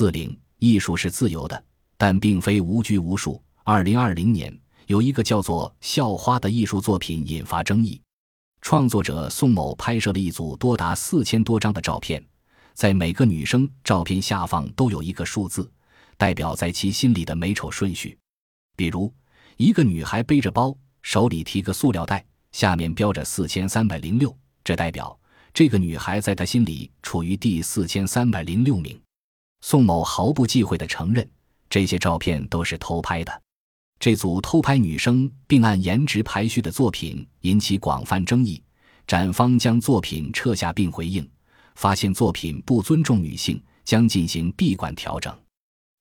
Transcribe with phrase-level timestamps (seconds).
[0.00, 1.62] 四零，艺术是自由的，
[1.98, 3.38] 但并非无拘无束。
[3.64, 8.00] 二零二零年，有一个叫做《校花》的艺术作品引发争议。
[8.62, 12.24] 创作者宋某拍摄了一组多达四千多张的照片，
[12.72, 15.70] 在每个女生照片下方都有一个数字，
[16.16, 18.16] 代表在其心里的美丑顺序。
[18.78, 19.12] 比如，
[19.58, 25.20] 一个女孩背着包，手里提个塑料袋，下面标着四千三百零六，这代表
[25.52, 28.98] 这个女孩在他心里处于第四千三百零六名。
[29.60, 31.28] 宋某毫不忌讳地承认，
[31.68, 33.42] 这些照片都是偷拍的。
[33.98, 38.62] 这组偷拍女生并按颜值排序的作品引起广泛争议，
[39.06, 41.28] 展方将作品撤下并回应，
[41.74, 45.36] 发现作品不尊重女性，将进行闭馆调整。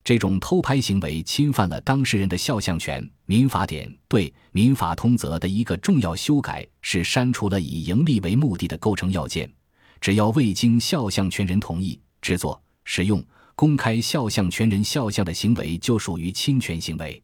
[0.02, 3.08] 这种偷拍行为侵犯了当事人的肖像权。
[3.26, 9.52] 民法典对《民法通则》的一个重要修改是删除了以盈利为目的的构成要件，
[10.00, 13.24] 只要未经肖像权人同意制作、使用、
[13.60, 17.22] 公开肖像权人肖像的行为就属于侵权行为。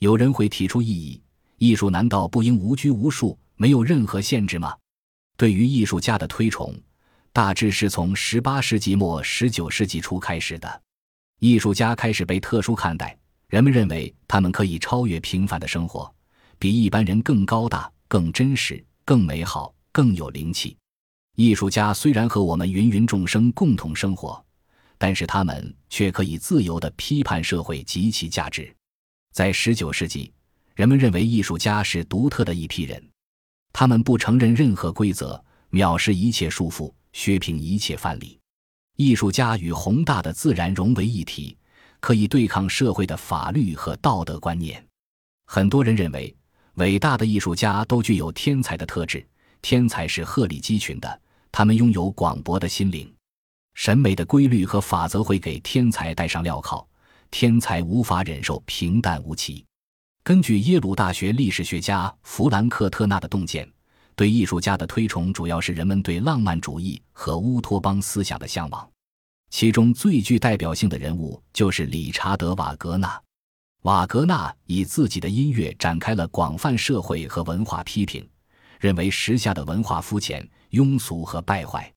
[0.00, 1.22] 有人会提出异议：
[1.58, 4.74] 艺术难道不应无拘无束、没有任何限制吗？
[5.36, 6.74] 对于艺术家的推崇，
[7.32, 10.82] 大致是从十八世纪末、十九世纪初开始的。
[11.38, 16.12] 艺术家开始被特殊看待，人们认为他们可以超越平凡的生活，
[16.58, 20.76] 比一般人更高大、更真实、更美好、更有灵气。
[21.36, 24.44] 艺术家虽然和我们芸芸众生共同生活，
[24.98, 28.74] 但是他们却可以自由地批判社会及其价值。
[29.32, 30.32] 在十九世纪，
[30.74, 33.02] 人们认为艺术家是独特的一批人，
[33.72, 38.38] 他们不承认任何规则，藐视一切束缚，削平一切范例。
[38.96, 41.56] 艺术家与宏大的自然融为一体，
[42.00, 44.84] 可以对抗社会的法律和道德观念。
[45.46, 46.34] 很多人认为，
[46.74, 49.24] 伟大的艺术家都具有天才的特质，
[49.62, 51.20] 天才是鹤立鸡群的，
[51.52, 53.12] 他们拥有广博的心灵。
[53.78, 56.84] 审美的规律和法则会给天才戴上镣铐。
[57.30, 59.64] 天才无法忍受平淡无奇。
[60.24, 63.70] 根据耶鲁大学历史学家弗兰克特纳的洞见，
[64.16, 68.90] 对艺术家的推崇主要是人们对浪漫主义和乌托邦思想的向往。
[69.48, 73.22] 其中最具代表性的人物就是理查德·瓦格纳。
[73.82, 78.28] 瓦格纳以自己的音乐展开了广泛社会和文化批评，
[78.80, 81.90] 认为时下的文化肤浅、庸俗和败坏。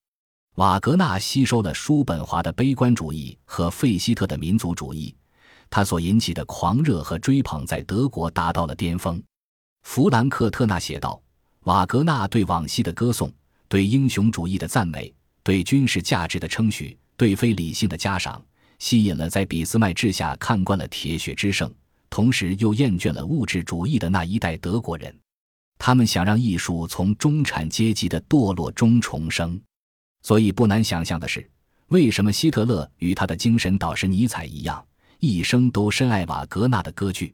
[0.56, 5.16] 瓦格纳吸收了叔本华的悲观主义和费希特的民族主义。
[5.70, 9.24] 他所引起的狂热和追捧在德国达到了巅峰。
[9.84, 11.22] 弗兰克特纳写道
[11.64, 13.32] ：“瓦格纳对往昔的歌颂，
[13.70, 18.44] 对英雄主义的赞美，对军事价值的称许，对非理性的嘉赏，
[18.80, 21.74] 吸引了在俾斯麦治下看惯了铁血之盛，
[22.10, 25.18] 同时又厌倦了物质主义的那一代德国人。
[25.80, 29.60] 他们想让艺术从中产阶级的堕落中重生。
[30.22, 31.50] 所以不难想象的是，
[31.88, 34.86] 为什么希特勒与他的精神导师尼采一样。”
[35.24, 37.32] 一生都深爱瓦格纳的歌剧，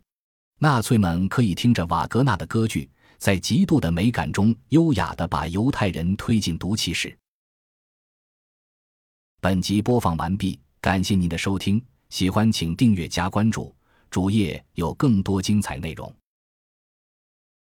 [0.60, 7.18] 纳粹们可以听着瓦格纳的歌剧，在极度的美感中优雅地把犹太人推进毒气室。
[9.40, 13.74] 本集播放完毕，感谢您的收听，喜欢请订阅加关注，
[14.10, 16.14] 主页有更多精彩内容。